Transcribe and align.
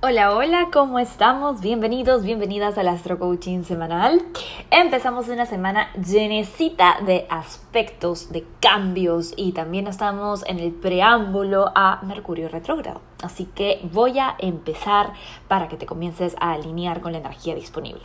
Hola, 0.00 0.32
hola, 0.32 0.68
¿cómo 0.72 1.00
estamos? 1.00 1.60
Bienvenidos, 1.60 2.22
bienvenidas 2.22 2.78
al 2.78 2.86
Astro 2.86 3.18
Coaching 3.18 3.64
semanal. 3.64 4.22
Empezamos 4.70 5.26
una 5.26 5.44
semana 5.44 5.92
llenecita 5.94 6.98
de 7.04 7.26
aspectos, 7.28 8.30
de 8.30 8.46
cambios 8.60 9.34
y 9.36 9.50
también 9.50 9.88
estamos 9.88 10.44
en 10.46 10.60
el 10.60 10.70
preámbulo 10.70 11.72
a 11.74 12.00
Mercurio 12.04 12.48
retrógrado. 12.48 13.07
Así 13.22 13.46
que 13.46 13.80
voy 13.92 14.18
a 14.18 14.36
empezar 14.38 15.12
para 15.48 15.68
que 15.68 15.76
te 15.76 15.86
comiences 15.86 16.36
a 16.40 16.52
alinear 16.52 17.00
con 17.00 17.12
la 17.12 17.18
energía 17.18 17.54
disponible. 17.54 18.02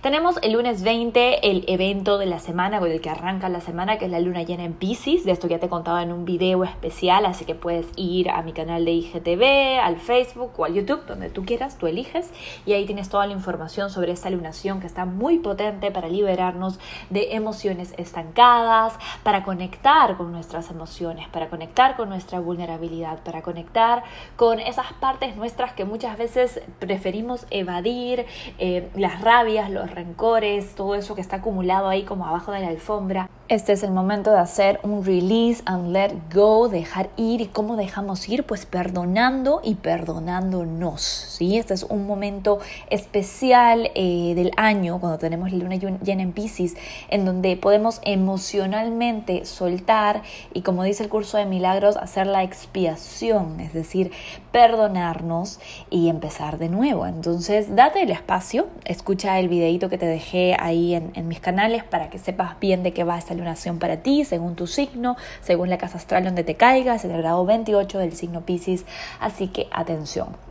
Tenemos 0.00 0.38
el 0.42 0.52
lunes 0.52 0.82
20 0.82 1.50
el 1.50 1.64
evento 1.68 2.16
de 2.16 2.24
la 2.24 2.38
semana 2.38 2.78
con 2.78 2.90
el 2.90 3.02
que 3.02 3.10
arranca 3.10 3.50
la 3.50 3.60
semana, 3.60 3.98
que 3.98 4.06
es 4.06 4.10
la 4.10 4.18
luna 4.18 4.42
llena 4.42 4.64
en 4.64 4.72
Pisces. 4.72 5.24
De 5.24 5.32
esto 5.32 5.46
ya 5.46 5.58
te 5.58 5.66
he 5.66 5.68
contado 5.68 5.98
en 6.00 6.10
un 6.10 6.24
video 6.24 6.64
especial, 6.64 7.26
así 7.26 7.44
que 7.44 7.54
puedes 7.54 7.86
ir 7.96 8.30
a 8.30 8.40
mi 8.40 8.52
canal 8.54 8.86
de 8.86 8.92
IGTV, 8.92 9.78
al 9.78 9.98
Facebook 9.98 10.52
o 10.56 10.64
al 10.64 10.72
YouTube, 10.72 11.04
donde 11.06 11.28
tú 11.28 11.44
quieras, 11.44 11.76
tú 11.76 11.86
eliges. 11.86 12.30
Y 12.64 12.72
ahí 12.72 12.86
tienes 12.86 13.10
toda 13.10 13.26
la 13.26 13.34
información 13.34 13.90
sobre 13.90 14.12
esta 14.12 14.30
lunación 14.30 14.80
que 14.80 14.86
está 14.86 15.04
muy 15.04 15.38
potente 15.38 15.90
para 15.90 16.08
liberarnos 16.08 16.80
de 17.10 17.34
emociones 17.34 17.92
estancadas, 17.98 18.94
para 19.22 19.44
conectar 19.44 20.16
con 20.16 20.32
nuestras 20.32 20.70
emociones, 20.70 21.28
para 21.28 21.50
conectar 21.50 21.98
con 21.98 22.08
nuestra 22.08 22.40
vulnerabilidad, 22.40 23.22
para 23.22 23.42
conectar 23.42 24.02
con 24.40 24.58
esas 24.58 24.94
partes 24.94 25.36
nuestras 25.36 25.74
que 25.74 25.84
muchas 25.84 26.16
veces 26.16 26.62
preferimos 26.78 27.46
evadir, 27.50 28.24
eh, 28.58 28.88
las 28.96 29.20
rabias, 29.20 29.68
los 29.68 29.90
rencores, 29.90 30.74
todo 30.74 30.94
eso 30.94 31.14
que 31.14 31.20
está 31.20 31.36
acumulado 31.36 31.90
ahí 31.90 32.04
como 32.04 32.24
abajo 32.24 32.50
de 32.50 32.60
la 32.60 32.68
alfombra. 32.68 33.28
Este 33.50 33.72
es 33.72 33.82
el 33.82 33.90
momento 33.90 34.30
de 34.30 34.38
hacer 34.38 34.78
un 34.84 35.04
release 35.04 35.60
and 35.66 35.88
let 35.88 36.12
go, 36.32 36.68
dejar 36.68 37.10
ir. 37.16 37.40
¿Y 37.40 37.46
cómo 37.46 37.74
dejamos 37.74 38.28
ir? 38.28 38.44
Pues 38.44 38.64
perdonando 38.64 39.60
y 39.64 39.74
perdonándonos. 39.74 41.00
¿sí? 41.02 41.58
Este 41.58 41.74
es 41.74 41.82
un 41.82 42.06
momento 42.06 42.60
especial 42.90 43.90
eh, 43.96 44.34
del 44.36 44.52
año, 44.56 45.00
cuando 45.00 45.18
tenemos 45.18 45.50
la 45.50 45.64
luna 45.64 45.74
llena 45.74 46.22
en 46.22 46.30
Pisces, 46.30 46.76
en 47.08 47.24
donde 47.24 47.56
podemos 47.56 48.00
emocionalmente 48.04 49.44
soltar 49.44 50.22
y, 50.54 50.62
como 50.62 50.84
dice 50.84 51.02
el 51.02 51.08
curso 51.08 51.36
de 51.36 51.44
milagros, 51.44 51.96
hacer 51.96 52.28
la 52.28 52.44
expiación, 52.44 53.58
es 53.58 53.72
decir, 53.72 54.12
perdonarnos 54.52 55.58
y 55.90 56.08
empezar 56.08 56.58
de 56.58 56.68
nuevo. 56.68 57.04
Entonces, 57.04 57.74
date 57.74 58.00
el 58.00 58.12
espacio, 58.12 58.68
escucha 58.84 59.40
el 59.40 59.48
videito 59.48 59.88
que 59.88 59.98
te 59.98 60.06
dejé 60.06 60.54
ahí 60.56 60.94
en, 60.94 61.10
en 61.16 61.26
mis 61.26 61.40
canales 61.40 61.82
para 61.82 62.10
que 62.10 62.20
sepas 62.20 62.60
bien 62.60 62.84
de 62.84 62.92
qué 62.92 63.02
va 63.02 63.18
esta 63.18 63.39
lunación 63.40 63.78
para 63.78 63.98
ti, 64.02 64.24
según 64.24 64.54
tu 64.54 64.66
signo, 64.66 65.16
según 65.40 65.70
la 65.70 65.78
casa 65.78 65.98
astral 65.98 66.24
donde 66.24 66.44
te 66.44 66.54
caigas, 66.54 67.04
en 67.04 67.10
el 67.10 67.22
grado 67.22 67.44
28 67.44 67.98
del 67.98 68.12
signo 68.12 68.42
Pisces. 68.42 68.84
Así 69.20 69.48
que 69.48 69.68
atención. 69.72 70.49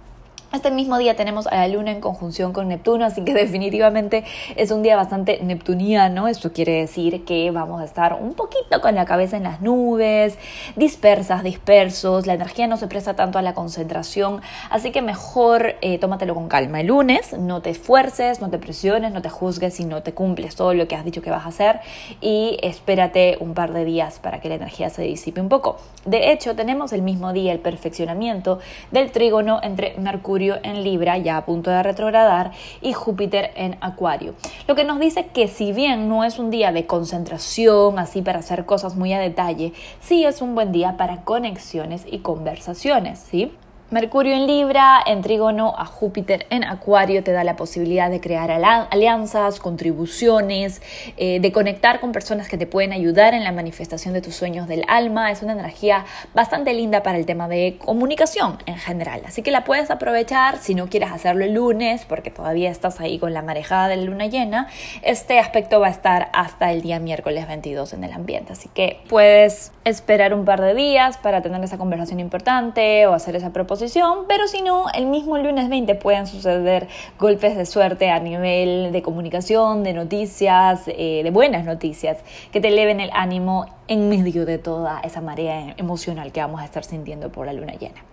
Este 0.51 0.71
mismo 0.71 0.97
día 0.97 1.15
tenemos 1.15 1.45
a 1.45 1.57
la 1.57 1.67
Luna 1.67 1.91
en 1.91 2.01
conjunción 2.01 2.53
con 2.53 2.69
Neptuno, 2.69 3.05
así 3.05 3.23
que 3.23 3.33
definitivamente 3.35 4.23
es 4.55 4.71
un 4.71 4.81
día 4.81 4.95
bastante 4.95 5.39
neptuniano. 5.43 6.27
Esto 6.27 6.51
quiere 6.51 6.71
decir 6.71 7.23
que 7.23 7.51
vamos 7.51 7.81
a 7.81 7.85
estar 7.85 8.15
un 8.15 8.33
poquito 8.33 8.81
con 8.81 8.95
la 8.95 9.05
cabeza 9.05 9.37
en 9.37 9.43
las 9.43 9.61
nubes, 9.61 10.39
dispersas, 10.75 11.43
dispersos. 11.43 12.25
La 12.25 12.33
energía 12.33 12.65
no 12.65 12.77
se 12.77 12.87
presta 12.87 13.15
tanto 13.15 13.37
a 13.37 13.43
la 13.43 13.53
concentración, 13.53 14.41
así 14.71 14.89
que 14.89 15.03
mejor 15.03 15.75
eh, 15.81 15.99
tómatelo 15.99 16.33
con 16.33 16.47
calma. 16.47 16.81
El 16.81 16.87
lunes 16.87 17.37
no 17.37 17.61
te 17.61 17.69
esfuerces, 17.69 18.41
no 18.41 18.49
te 18.49 18.57
presiones, 18.57 19.13
no 19.13 19.21
te 19.21 19.29
juzgues 19.29 19.75
si 19.75 19.85
no 19.85 20.01
te 20.01 20.13
cumples 20.15 20.55
todo 20.55 20.73
lo 20.73 20.87
que 20.87 20.95
has 20.95 21.05
dicho 21.05 21.21
que 21.21 21.29
vas 21.29 21.45
a 21.45 21.49
hacer 21.49 21.79
y 22.21 22.57
espérate 22.63 23.37
un 23.39 23.53
par 23.53 23.71
de 23.71 23.85
días 23.85 24.17
para 24.17 24.41
que 24.41 24.49
la 24.49 24.55
energía 24.55 24.89
se 24.89 25.03
disipe 25.03 25.41
un 25.41 25.49
poco. 25.49 25.77
De 26.05 26.31
hecho, 26.31 26.55
tenemos 26.55 26.91
el 26.91 27.03
mismo 27.03 27.33
día 27.33 27.51
el 27.51 27.59
perfeccionamiento 27.59 28.57
del 28.89 29.11
trígono 29.11 29.59
entre 29.61 29.95
Mercurio 29.99 30.38
en 30.39 30.83
Libra, 30.83 31.17
ya 31.17 31.37
a 31.37 31.45
punto 31.45 31.69
de 31.69 31.83
retrogradar, 31.83 32.51
y 32.81 32.93
Júpiter 32.93 33.51
en 33.55 33.77
Acuario. 33.81 34.35
Lo 34.67 34.75
que 34.75 34.83
nos 34.83 34.99
dice 34.99 35.27
que 35.27 35.47
si 35.47 35.73
bien 35.73 36.07
no 36.07 36.23
es 36.23 36.39
un 36.39 36.49
día 36.49 36.71
de 36.71 36.85
concentración, 36.85 37.99
así 37.99 38.21
para 38.21 38.39
hacer 38.39 38.65
cosas 38.65 38.95
muy 38.95 39.13
a 39.13 39.19
detalle, 39.19 39.73
sí 39.99 40.23
es 40.23 40.41
un 40.41 40.55
buen 40.55 40.71
día 40.71 40.97
para 40.97 41.23
conexiones 41.23 42.05
y 42.09 42.19
conversaciones, 42.19 43.19
¿sí? 43.19 43.51
Mercurio 43.91 44.35
en 44.35 44.45
Libra, 44.45 45.01
en 45.03 45.23
trígono 45.23 45.73
a 45.75 45.83
Júpiter 45.83 46.45
en 46.51 46.63
Acuario, 46.63 47.23
te 47.23 47.31
da 47.31 47.43
la 47.43 47.55
posibilidad 47.55 48.11
de 48.11 48.21
crear 48.21 48.51
alianzas, 48.51 49.59
contribuciones, 49.59 50.83
eh, 51.17 51.39
de 51.39 51.51
conectar 51.51 51.99
con 51.99 52.11
personas 52.11 52.47
que 52.47 52.55
te 52.55 52.67
pueden 52.67 52.93
ayudar 52.93 53.33
en 53.33 53.43
la 53.43 53.51
manifestación 53.51 54.13
de 54.13 54.21
tus 54.21 54.35
sueños 54.35 54.67
del 54.67 54.83
alma. 54.87 55.31
Es 55.31 55.41
una 55.41 55.53
energía 55.53 56.05
bastante 56.35 56.75
linda 56.75 57.01
para 57.01 57.17
el 57.17 57.25
tema 57.25 57.47
de 57.47 57.79
comunicación 57.83 58.59
en 58.67 58.77
general. 58.77 59.23
Así 59.25 59.41
que 59.41 59.49
la 59.49 59.63
puedes 59.63 59.89
aprovechar 59.89 60.59
si 60.59 60.75
no 60.75 60.87
quieres 60.87 61.11
hacerlo 61.11 61.43
el 61.43 61.55
lunes, 61.55 62.05
porque 62.07 62.29
todavía 62.29 62.69
estás 62.69 62.99
ahí 62.99 63.17
con 63.17 63.33
la 63.33 63.41
marejada 63.41 63.87
de 63.87 63.95
la 63.97 64.03
luna 64.03 64.27
llena. 64.27 64.67
Este 65.01 65.39
aspecto 65.39 65.79
va 65.79 65.87
a 65.87 65.91
estar 65.91 66.29
hasta 66.33 66.71
el 66.71 66.83
día 66.83 66.99
miércoles 66.99 67.47
22 67.47 67.93
en 67.93 68.03
el 68.03 68.13
ambiente. 68.13 68.53
Así 68.53 68.69
que 68.71 69.01
puedes 69.09 69.71
esperar 69.83 70.35
un 70.35 70.45
par 70.45 70.61
de 70.61 70.75
días 70.75 71.17
para 71.17 71.41
tener 71.41 71.63
esa 71.63 71.79
conversación 71.79 72.19
importante 72.19 73.07
o 73.07 73.13
hacer 73.13 73.35
esa 73.35 73.51
proposición 73.51 73.78
pero 74.27 74.47
si 74.47 74.61
no, 74.61 74.87
el 74.93 75.05
mismo 75.05 75.37
lunes 75.37 75.69
20 75.69 75.95
pueden 75.95 76.27
suceder 76.27 76.87
golpes 77.17 77.55
de 77.55 77.65
suerte 77.65 78.09
a 78.09 78.19
nivel 78.19 78.91
de 78.91 79.01
comunicación, 79.01 79.83
de 79.83 79.93
noticias, 79.93 80.81
eh, 80.87 81.21
de 81.23 81.31
buenas 81.31 81.65
noticias, 81.65 82.17
que 82.51 82.59
te 82.59 82.67
eleven 82.67 82.99
el 82.99 83.09
ánimo 83.13 83.67
en 83.87 84.09
medio 84.09 84.45
de 84.45 84.57
toda 84.57 84.99
esa 85.01 85.21
marea 85.21 85.75
emocional 85.77 86.31
que 86.33 86.41
vamos 86.41 86.61
a 86.61 86.65
estar 86.65 86.83
sintiendo 86.83 87.31
por 87.31 87.45
la 87.45 87.53
luna 87.53 87.73
llena. 87.73 88.03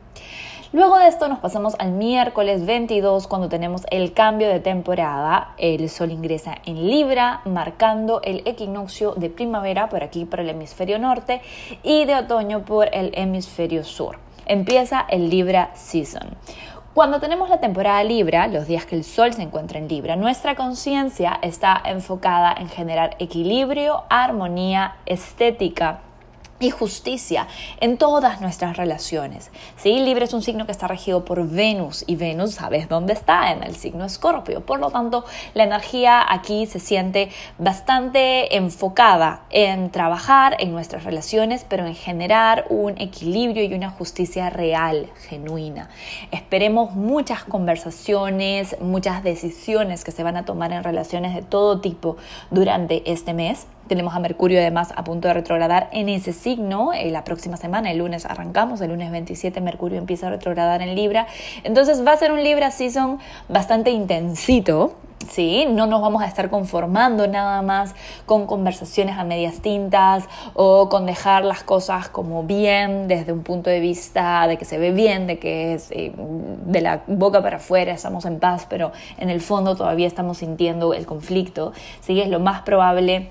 Luego 0.73 0.99
de 0.99 1.09
esto 1.09 1.29
nos 1.29 1.39
pasamos 1.39 1.75
al 1.79 1.93
miércoles 1.93 2.67
22 2.67 3.27
cuando 3.27 3.49
tenemos 3.49 3.83
el 3.91 4.13
cambio 4.13 4.49
de 4.49 4.61
temporada. 4.61 5.55
El 5.59 5.89
sol 5.89 6.13
ingresa 6.13 6.57
en 6.65 6.89
Libra, 6.89 7.41
marcando 7.45 8.21
el 8.23 8.43
equinoccio 8.45 9.15
de 9.15 9.31
primavera 9.31 9.89
por 9.89 10.05
aquí 10.05 10.25
por 10.25 10.41
el 10.41 10.51
hemisferio 10.51 10.99
norte 10.99 11.41
y 11.83 12.05
de 12.05 12.15
otoño 12.17 12.65
por 12.65 12.89
el 12.95 13.13
hemisferio 13.15 13.85
sur 13.85 14.26
empieza 14.47 15.05
el 15.09 15.29
Libra 15.29 15.71
Season. 15.75 16.37
Cuando 16.95 17.21
tenemos 17.21 17.51
la 17.51 17.61
temporada 17.61 18.03
Libra, 18.05 18.47
los 18.47 18.67
días 18.67 18.87
que 18.87 18.97
el 18.97 19.05
Sol 19.05 19.35
se 19.35 19.43
encuentra 19.43 19.79
en 19.79 19.87
Libra, 19.87 20.17
nuestra 20.17 20.55
conciencia 20.55 21.39
está 21.43 21.83
enfocada 21.85 22.55
en 22.59 22.71
generar 22.71 23.17
equilibrio, 23.19 24.05
armonía, 24.09 24.97
estética 25.05 26.01
y 26.59 26.71
justicia 26.71 27.49
en 27.81 27.99
todas 27.99 28.41
nuestras 28.41 28.77
relaciones. 28.77 29.51
¿sí? 29.77 30.01
Libre 30.01 30.25
es 30.25 30.33
un 30.33 30.43
signo 30.43 30.67
que 30.67 30.73
está 30.73 30.89
regido 30.89 31.25
por 31.25 31.47
Venus 31.47 32.05
y 32.07 32.17
Venus, 32.17 32.55
¿sabes 32.55 32.89
dónde 32.89 33.13
está? 33.13 33.53
En 33.53 33.63
el 33.63 33.77
signo 33.77 34.05
Escorpio. 34.05 34.65
Por 34.65 34.81
lo 34.81 34.91
tanto, 34.91 35.25
la 35.55 35.65
energía 35.65 36.25
aquí 36.29 36.67
se 36.67 36.81
siente 36.81 37.31
bastante 37.59 38.57
enfocada 38.57 39.43
en 39.51 39.91
trabajar 39.91 40.57
en 40.59 40.73
nuestras 40.73 41.05
relaciones, 41.05 41.67
pero 41.69 41.87
en 41.87 41.95
generar 41.95 42.67
un 42.69 42.99
equilibrio 42.99 43.65
y 43.65 43.75
una 43.75 43.91
justicia 43.91 44.51
real, 44.51 45.11
genuina. 45.29 45.89
Esperemos 46.31 46.95
muchas 46.95 47.45
conversaciones, 47.45 48.77
muchas 48.81 49.23
decisiones 49.23 50.05
que 50.05 50.13
se 50.13 50.23
van 50.23 50.37
a 50.37 50.45
tomar 50.45 50.73
en 50.73 50.85
relaciones 50.85 51.35
de 51.35 51.43
todo 51.43 51.81
tipo 51.81 52.17
durante 52.51 53.11
este 53.11 53.35
mes 53.35 53.67
tenemos 53.89 54.15
a 54.15 54.19
Mercurio 54.19 54.59
además 54.59 54.93
a 54.97 55.05
punto 55.05 55.29
de 55.29 55.35
retrogradar 55.35 55.89
en 55.93 56.09
ese 56.09 56.33
signo. 56.33 56.93
Eh, 56.93 57.11
la 57.11 57.25
próxima 57.25 57.57
semana, 57.57 57.91
el 57.91 57.99
lunes 57.99 58.27
arrancamos, 58.27 58.81
el 58.81 58.91
lunes 58.91 59.11
27 59.11 59.61
Mercurio 59.61 59.99
empieza 59.99 60.29
a 60.29 60.31
retrogradar 60.31 60.83
en 60.83 60.95
Libra. 60.95 61.27
Entonces 61.65 62.07
va 62.07 62.13
a 62.13 62.17
ser 62.17 62.33
un 62.33 62.43
Libra 62.43 62.71
season 62.71 63.19
bastante 63.49 63.91
intensito. 63.91 64.95
¿sí? 65.31 65.67
No 65.69 65.87
nos 65.87 66.01
vamos 66.01 66.23
a 66.23 66.27
estar 66.27 66.51
conformando 66.51 67.27
nada 67.27 67.63
más 67.63 67.95
con 68.27 68.47
conversaciones 68.47 69.19
a 69.19 69.25
medias 69.25 69.61
tintas 69.61 70.25
o 70.55 70.89
con 70.89 71.07
dejar 71.07 71.45
las 71.45 71.63
cosas 71.63 72.09
como 72.09 72.45
bien 72.45 73.09
desde 73.09 73.33
un 73.33 73.43
punto 73.43 73.71
de 73.71 73.81
vista 73.81 74.47
de 74.47 74.57
que 74.57 74.65
se 74.65 74.79
ve 74.79 74.93
bien, 74.93 75.27
de 75.27 75.39
que 75.39 75.81
eh, 75.91 76.13
de 76.17 76.81
la 76.81 77.03
boca 77.07 77.43
para 77.43 77.57
afuera 77.57 77.93
estamos 77.93 78.25
en 78.25 78.39
paz, 78.39 78.67
pero 78.69 78.93
en 79.19 79.31
el 79.31 79.41
fondo 79.41 79.77
todavía 79.77 80.07
estamos 80.07 80.39
sintiendo 80.39 80.95
el 80.95 81.07
conflicto, 81.07 81.73
¿sí? 82.01 82.21
Es 82.21 82.29
lo 82.29 82.41
más 82.41 82.63
probable 82.63 83.31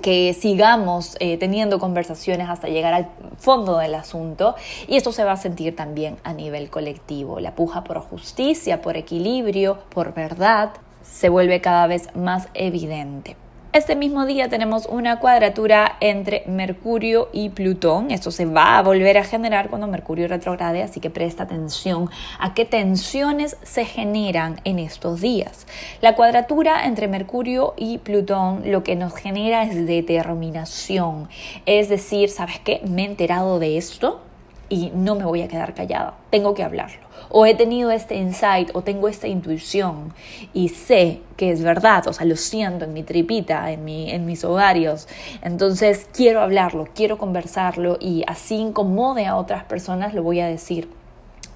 que 0.00 0.34
sigamos 0.34 1.16
eh, 1.20 1.36
teniendo 1.38 1.78
conversaciones 1.78 2.48
hasta 2.48 2.68
llegar 2.68 2.94
al 2.94 3.08
fondo 3.38 3.78
del 3.78 3.94
asunto 3.94 4.54
y 4.86 4.96
esto 4.96 5.12
se 5.12 5.24
va 5.24 5.32
a 5.32 5.36
sentir 5.36 5.76
también 5.76 6.16
a 6.24 6.32
nivel 6.32 6.70
colectivo. 6.70 7.40
La 7.40 7.54
puja 7.54 7.84
por 7.84 8.00
justicia, 8.00 8.82
por 8.82 8.96
equilibrio, 8.96 9.78
por 9.90 10.14
verdad 10.14 10.70
se 11.02 11.28
vuelve 11.28 11.60
cada 11.60 11.86
vez 11.86 12.14
más 12.14 12.48
evidente. 12.54 13.36
Este 13.74 13.96
mismo 13.96 14.24
día 14.24 14.48
tenemos 14.48 14.86
una 14.86 15.20
cuadratura 15.20 15.98
entre 16.00 16.42
Mercurio 16.46 17.28
y 17.34 17.50
Plutón. 17.50 18.10
Esto 18.10 18.30
se 18.30 18.46
va 18.46 18.78
a 18.78 18.82
volver 18.82 19.18
a 19.18 19.24
generar 19.24 19.68
cuando 19.68 19.86
Mercurio 19.86 20.26
retrograde, 20.26 20.82
así 20.82 21.00
que 21.00 21.10
presta 21.10 21.42
atención 21.42 22.08
a 22.38 22.54
qué 22.54 22.64
tensiones 22.64 23.58
se 23.62 23.84
generan 23.84 24.58
en 24.64 24.78
estos 24.78 25.20
días. 25.20 25.66
La 26.00 26.14
cuadratura 26.14 26.86
entre 26.86 27.08
Mercurio 27.08 27.74
y 27.76 27.98
Plutón 27.98 28.62
lo 28.64 28.82
que 28.82 28.96
nos 28.96 29.14
genera 29.14 29.64
es 29.64 29.86
determinación. 29.86 31.28
Es 31.66 31.90
decir, 31.90 32.30
¿sabes 32.30 32.60
qué? 32.60 32.80
Me 32.88 33.02
he 33.02 33.04
enterado 33.04 33.58
de 33.58 33.76
esto 33.76 34.22
y 34.70 34.92
no 34.94 35.14
me 35.14 35.26
voy 35.26 35.42
a 35.42 35.48
quedar 35.48 35.74
callada. 35.74 36.14
Tengo 36.30 36.54
que 36.54 36.62
hablarlo 36.62 37.07
o 37.30 37.46
he 37.46 37.54
tenido 37.54 37.90
este 37.90 38.16
insight 38.16 38.70
o 38.74 38.82
tengo 38.82 39.08
esta 39.08 39.28
intuición 39.28 40.12
y 40.52 40.68
sé 40.70 41.20
que 41.36 41.50
es 41.50 41.62
verdad, 41.62 42.06
o 42.08 42.12
sea, 42.12 42.26
lo 42.26 42.36
siento 42.36 42.84
en 42.84 42.92
mi 42.92 43.02
tripita, 43.02 43.70
en, 43.70 43.84
mi, 43.84 44.10
en 44.10 44.26
mis 44.26 44.44
ovarios. 44.44 45.08
Entonces 45.42 46.08
quiero 46.12 46.40
hablarlo, 46.40 46.88
quiero 46.94 47.18
conversarlo 47.18 47.96
y 48.00 48.24
así 48.26 48.56
incomode 48.56 49.26
a 49.26 49.36
otras 49.36 49.64
personas, 49.64 50.14
lo 50.14 50.22
voy 50.22 50.40
a 50.40 50.46
decir. 50.46 50.97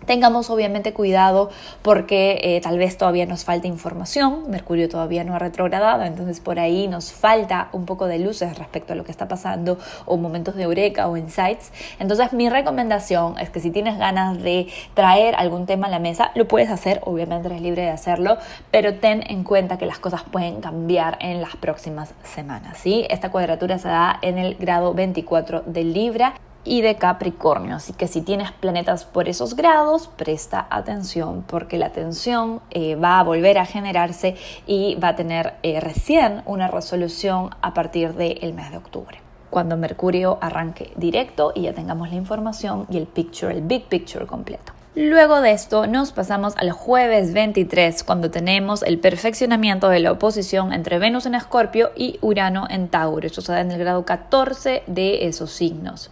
Tengamos 0.07 0.51
obviamente 0.51 0.93
cuidado 0.93 1.51
porque 1.83 2.41
eh, 2.43 2.61
tal 2.61 2.79
vez 2.79 2.99
todavía 2.99 3.27
nos 3.27 3.45
falta 3.45 3.69
información, 3.69 4.51
Mercurio 4.51 4.89
todavía 4.89 5.25
no 5.25 5.35
ha 5.35 5.39
retrogradado, 5.39 6.03
entonces 6.03 6.41
por 6.41 6.59
ahí 6.59 6.89
nos 6.89 7.13
falta 7.13 7.69
un 7.73 7.87
poco 7.87 8.07
de 8.07 8.19
luces 8.19 8.59
respecto 8.59 8.93
a 8.93 8.97
lo 8.97 9.05
que 9.05 9.13
está 9.13 9.29
pasando 9.29 9.79
o 10.07 10.17
momentos 10.17 10.57
de 10.57 10.65
eureka 10.65 11.09
o 11.09 11.17
insights. 11.17 11.73
Entonces 11.99 12.33
mi 12.33 12.49
recomendación 12.49 13.39
es 13.39 13.51
que 13.51 13.61
si 13.61 13.71
tienes 13.71 13.99
ganas 13.99 14.43
de 14.43 14.69
traer 14.95 15.35
algún 15.37 15.67
tema 15.67 15.87
a 15.87 15.91
la 15.91 15.99
mesa, 15.99 16.33
lo 16.35 16.49
puedes 16.49 16.71
hacer, 16.71 17.01
obviamente 17.05 17.49
eres 17.49 17.61
libre 17.61 17.83
de 17.83 17.91
hacerlo, 17.91 18.39
pero 18.71 18.95
ten 18.95 19.23
en 19.29 19.45
cuenta 19.45 19.79
que 19.79 19.87
las 19.87 19.99
cosas 19.99 20.23
pueden 20.25 20.61
cambiar 20.61 21.19
en 21.21 21.41
las 21.41 21.57
próximas 21.57 22.15
semanas. 22.25 22.79
¿sí? 22.79 23.07
Esta 23.09 23.31
cuadratura 23.31 23.79
se 23.79 23.89
da 23.89 24.19
en 24.23 24.39
el 24.39 24.57
grado 24.57 24.95
24 24.95 25.63
de 25.67 25.85
Libra 25.85 26.35
y 26.65 26.83
de 26.83 26.97
Capricornio. 26.97 27.77
Así 27.77 27.93
que 27.93 28.09
si 28.09 28.23
tienes 28.23 28.53
planetas 28.53 29.05
por 29.05 29.29
esos 29.29 29.57
grados, 29.57 30.09
presta 30.17 30.67
atención 30.71 31.45
porque 31.47 31.79
la 31.79 31.91
tensión 31.91 32.61
eh, 32.71 32.95
va 32.95 33.19
a 33.19 33.23
volver 33.25 33.59
a 33.59 33.67
generarse 33.67 34.37
y 34.67 34.97
va 34.97 35.09
a 35.09 35.17
tener 35.17 35.55
eh, 35.63 35.81
recién 35.81 36.43
una 36.47 36.69
resolución 36.69 37.51
a 37.61 37.75
partir 37.75 38.15
del 38.15 38.55
mes 38.55 38.71
de 38.71 38.77
octubre 38.77 39.19
cuando 39.53 39.77
Mercurio 39.77 40.39
arranque 40.41 40.93
directo 40.97 41.53
y 41.55 41.63
ya 41.63 41.75
tengamos 41.75 42.09
la 42.09 42.17
información 42.17 42.87
y 42.89 42.97
el 42.97 43.07
picture, 43.07 43.53
el 43.53 43.61
big 43.61 43.85
picture 43.85 44.27
completo. 44.27 44.73
Luego 44.95 45.43
de 45.43 45.53
esto 45.53 45.87
nos 45.87 46.13
pasamos 46.13 46.55
al 46.57 46.71
jueves 46.71 47.35
23 47.35 48.03
cuando 48.03 48.31
tenemos 48.31 48.83
el 48.83 48.99
perfeccionamiento 48.99 49.91
de 49.91 50.01
la 50.01 50.13
oposición 50.13 50.73
entre 50.73 50.99
Venus 50.99 51.27
en 51.27 51.35
Escorpio 51.35 51.93
y 51.97 52.19
Urano 52.23 52.67
en 52.69 52.89
Tauro. 52.89 53.27
Esto 53.27 53.43
se 53.43 53.53
da 53.53 53.61
en 53.61 53.71
el 53.71 53.79
grado 53.79 54.05
14 54.07 54.83
de 54.87 55.27
esos 55.27 55.51
signos. 55.51 56.11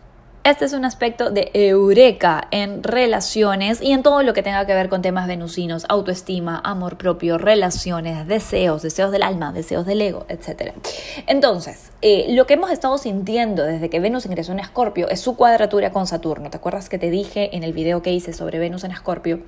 Este 0.50 0.64
es 0.64 0.72
un 0.72 0.84
aspecto 0.84 1.30
de 1.30 1.52
eureka 1.54 2.48
en 2.50 2.82
relaciones 2.82 3.80
y 3.80 3.92
en 3.92 4.02
todo 4.02 4.24
lo 4.24 4.34
que 4.34 4.42
tenga 4.42 4.66
que 4.66 4.74
ver 4.74 4.88
con 4.88 5.00
temas 5.00 5.28
venusinos, 5.28 5.86
autoestima, 5.88 6.60
amor 6.64 6.98
propio, 6.98 7.38
relaciones, 7.38 8.26
deseos, 8.26 8.82
deseos 8.82 9.12
del 9.12 9.22
alma, 9.22 9.52
deseos 9.52 9.86
del 9.86 10.02
ego, 10.02 10.26
etc. 10.28 10.72
Entonces, 11.28 11.92
eh, 12.02 12.26
lo 12.30 12.48
que 12.48 12.54
hemos 12.54 12.72
estado 12.72 12.98
sintiendo 12.98 13.62
desde 13.62 13.90
que 13.90 14.00
Venus 14.00 14.26
ingresó 14.26 14.50
en 14.50 14.58
Escorpio 14.58 15.08
es 15.08 15.20
su 15.20 15.36
cuadratura 15.36 15.92
con 15.92 16.08
Saturno. 16.08 16.50
¿Te 16.50 16.56
acuerdas 16.56 16.88
que 16.88 16.98
te 16.98 17.10
dije 17.10 17.56
en 17.56 17.62
el 17.62 17.72
video 17.72 18.02
que 18.02 18.12
hice 18.12 18.32
sobre 18.32 18.58
Venus 18.58 18.82
en 18.82 18.90
Escorpio? 18.90 19.38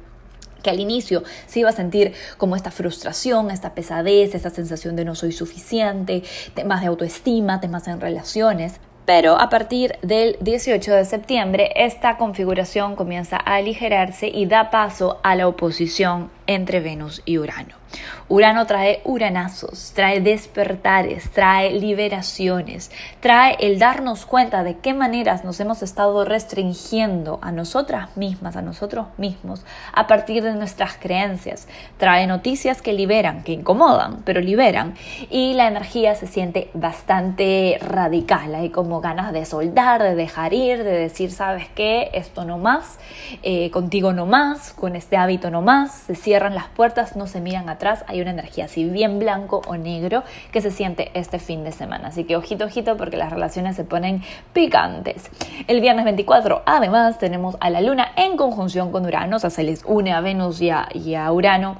que 0.62 0.70
al 0.70 0.78
inicio 0.78 1.24
se 1.48 1.58
iba 1.58 1.70
a 1.70 1.72
sentir 1.72 2.12
como 2.38 2.54
esta 2.54 2.70
frustración, 2.70 3.50
esta 3.50 3.74
pesadez, 3.74 4.36
esta 4.36 4.50
sensación 4.50 4.94
de 4.94 5.04
no 5.04 5.16
soy 5.16 5.32
suficiente, 5.32 6.22
temas 6.54 6.82
de 6.82 6.86
autoestima, 6.86 7.60
temas 7.60 7.88
en 7.88 8.00
relaciones. 8.00 8.78
Pero 9.04 9.38
a 9.40 9.48
partir 9.48 9.96
del 10.02 10.36
18 10.40 10.94
de 10.94 11.04
septiembre 11.04 11.72
esta 11.74 12.16
configuración 12.16 12.94
comienza 12.94 13.36
a 13.36 13.56
aligerarse 13.56 14.28
y 14.28 14.46
da 14.46 14.70
paso 14.70 15.18
a 15.22 15.34
la 15.34 15.48
oposición 15.48 16.30
entre 16.46 16.80
Venus 16.80 17.22
y 17.24 17.38
Urano. 17.38 17.82
Urano 18.28 18.66
trae 18.66 19.02
uranazos, 19.04 19.92
trae 19.94 20.20
despertares, 20.20 21.30
trae 21.30 21.72
liberaciones, 21.72 22.90
trae 23.20 23.56
el 23.60 23.78
darnos 23.78 24.24
cuenta 24.24 24.64
de 24.64 24.78
qué 24.78 24.94
maneras 24.94 25.44
nos 25.44 25.60
hemos 25.60 25.82
estado 25.82 26.24
restringiendo 26.24 27.38
a 27.42 27.52
nosotras 27.52 28.16
mismas, 28.16 28.56
a 28.56 28.62
nosotros 28.62 29.08
mismos, 29.18 29.64
a 29.92 30.06
partir 30.06 30.42
de 30.42 30.54
nuestras 30.54 30.96
creencias. 30.96 31.68
Trae 31.98 32.26
noticias 32.26 32.80
que 32.80 32.94
liberan, 32.94 33.42
que 33.42 33.52
incomodan, 33.52 34.22
pero 34.24 34.40
liberan. 34.40 34.94
Y 35.28 35.54
la 35.54 35.68
energía 35.68 36.14
se 36.14 36.26
siente 36.26 36.70
bastante 36.72 37.78
radical. 37.82 38.54
Hay 38.54 38.70
como 38.70 39.00
ganas 39.00 39.32
de 39.32 39.44
soltar, 39.44 40.02
de 40.02 40.14
dejar 40.14 40.54
ir, 40.54 40.84
de 40.84 40.92
decir, 40.92 41.32
¿sabes 41.32 41.68
qué? 41.74 42.10
Esto 42.14 42.44
no 42.44 42.56
más, 42.56 42.98
eh, 43.42 43.70
contigo 43.70 44.12
no 44.12 44.24
más, 44.24 44.72
con 44.72 44.96
este 44.96 45.16
hábito 45.16 45.50
no 45.50 45.60
más. 45.60 45.92
Se 45.92 46.14
cierran 46.32 46.54
las 46.54 46.68
puertas, 46.68 47.14
no 47.14 47.26
se 47.26 47.42
miran 47.42 47.68
atrás, 47.68 48.06
hay 48.08 48.22
una 48.22 48.30
energía 48.30 48.64
así 48.64 48.86
bien 48.86 49.18
blanco 49.18 49.60
o 49.66 49.76
negro 49.76 50.22
que 50.50 50.62
se 50.62 50.70
siente 50.70 51.10
este 51.12 51.38
fin 51.38 51.62
de 51.62 51.72
semana. 51.72 52.08
Así 52.08 52.24
que 52.24 52.36
ojito, 52.36 52.64
ojito, 52.64 52.96
porque 52.96 53.18
las 53.18 53.30
relaciones 53.30 53.76
se 53.76 53.84
ponen 53.84 54.22
picantes. 54.54 55.30
El 55.66 55.82
viernes 55.82 56.06
24, 56.06 56.62
además, 56.64 57.18
tenemos 57.18 57.58
a 57.60 57.68
la 57.68 57.82
luna 57.82 58.12
en 58.16 58.38
conjunción 58.38 58.92
con 58.92 59.04
Urano, 59.04 59.36
o 59.36 59.38
sea, 59.38 59.50
se 59.50 59.62
les 59.62 59.84
une 59.84 60.14
a 60.14 60.22
Venus 60.22 60.62
y 60.62 60.70
a, 60.70 61.30
Urano 61.30 61.76